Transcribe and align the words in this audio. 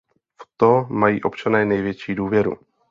V 0.41 0.45
to 0.57 0.85
mají 0.89 1.23
občané 1.23 1.65
největší 1.65 2.15
důvěru. 2.15 2.57